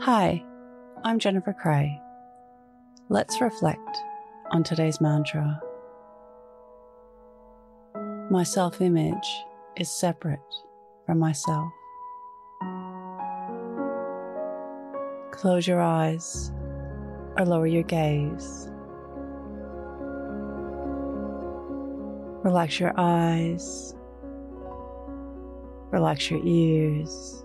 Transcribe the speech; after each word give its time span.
Hi, 0.00 0.42
I'm 1.04 1.20
Jennifer 1.20 1.52
Cray. 1.52 2.00
Let's 3.08 3.40
reflect 3.40 3.78
on 4.50 4.64
today's 4.64 5.00
mantra. 5.00 5.60
My 8.28 8.42
self 8.42 8.80
image 8.80 9.28
is 9.76 9.88
separate 9.88 10.40
from 11.06 11.20
myself. 11.20 11.70
Close 15.30 15.68
your 15.68 15.80
eyes 15.80 16.50
or 17.38 17.44
lower 17.44 17.68
your 17.68 17.84
gaze. 17.84 18.68
Relax 22.42 22.80
your 22.80 22.92
eyes. 22.96 23.94
Relax 25.92 26.28
your 26.28 26.40
ears. 26.44 27.44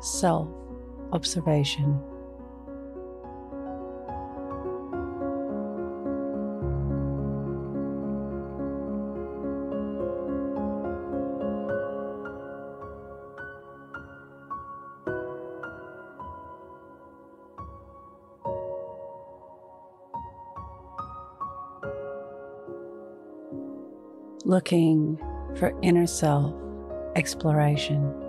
self 0.00 0.48
observation. 1.12 2.00
looking 24.48 25.18
for 25.56 25.78
inner 25.82 26.06
self 26.06 26.54
exploration. 27.14 28.27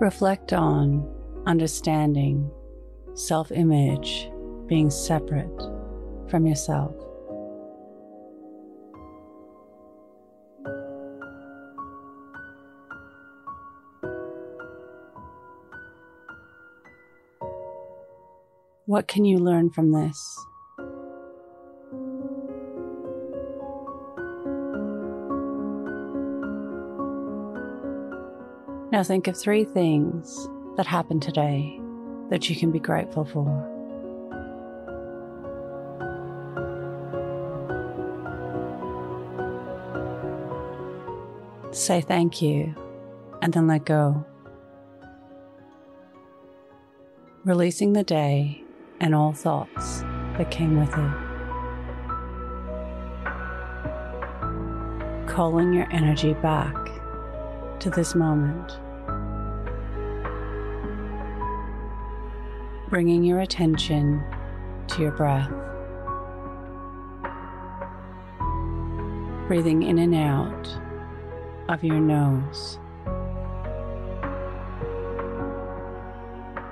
Reflect 0.00 0.54
on 0.54 1.06
understanding 1.46 2.50
self 3.12 3.52
image 3.52 4.30
being 4.66 4.88
separate 4.88 5.60
from 6.30 6.46
yourself. 6.46 6.94
What 18.86 19.06
can 19.06 19.26
you 19.26 19.36
learn 19.36 19.68
from 19.68 19.92
this? 19.92 20.46
Now 28.92 29.04
think 29.04 29.28
of 29.28 29.36
three 29.36 29.62
things 29.62 30.48
that 30.76 30.84
happened 30.84 31.22
today 31.22 31.80
that 32.28 32.50
you 32.50 32.56
can 32.56 32.72
be 32.72 32.80
grateful 32.80 33.24
for. 33.24 33.46
Say 41.70 42.00
thank 42.00 42.42
you 42.42 42.74
and 43.42 43.52
then 43.52 43.68
let 43.68 43.84
go. 43.84 44.26
Releasing 47.44 47.92
the 47.92 48.02
day 48.02 48.64
and 48.98 49.14
all 49.14 49.32
thoughts 49.32 50.00
that 50.36 50.50
came 50.50 50.80
with 50.80 50.90
it. 50.90 51.14
Calling 55.28 55.72
your 55.72 55.86
energy 55.92 56.34
back 56.34 56.89
to 57.80 57.90
this 57.90 58.14
moment. 58.14 58.78
Bringing 62.90 63.24
your 63.24 63.40
attention 63.40 64.22
to 64.88 65.02
your 65.02 65.12
breath. 65.12 65.50
Breathing 69.48 69.82
in 69.82 69.98
and 69.98 70.14
out 70.14 70.68
of 71.68 71.82
your 71.82 72.00
nose. 72.00 72.78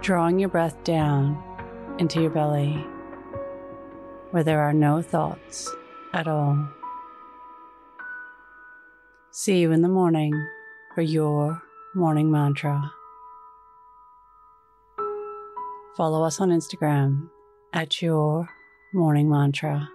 Drawing 0.01 0.39
your 0.39 0.49
breath 0.49 0.83
down 0.85 1.43
into 1.99 2.21
your 2.21 2.31
belly 2.31 2.87
where 4.31 4.45
there 4.45 4.61
are 4.61 4.75
no 4.75 5.01
thoughts 5.03 5.75
at 6.13 6.29
all. 6.29 6.69
See 9.31 9.61
you 9.61 9.73
in 9.73 9.83
the 9.83 9.89
morning 9.89 10.35
for 10.99 11.03
your 11.03 11.63
morning 11.95 12.29
mantra. 12.29 12.93
Follow 15.97 16.25
us 16.25 16.41
on 16.41 16.51
Instagram 16.51 17.29
at 17.73 18.03
your 18.03 18.49
morning 18.93 19.31
mantra. 19.31 19.89